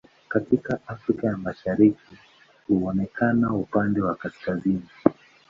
[0.29, 2.17] Katika Afrika ya Mashariki
[2.67, 4.89] huonekana upande wa kaskazini.